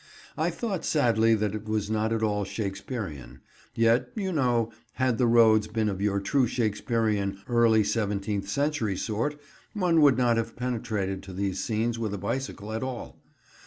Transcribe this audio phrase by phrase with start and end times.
[0.35, 3.41] I thought sadly that it was not at all Shakespearean;
[3.75, 9.39] yet, you know, had the roads been of your true Shakespearean early seventeenth century sort,
[9.73, 13.21] one would not have penetrated to these scenes with a bicycle at all.